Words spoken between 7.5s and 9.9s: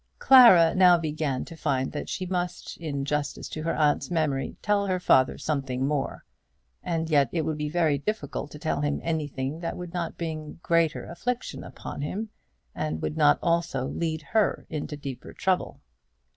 be very difficult to tell him anything that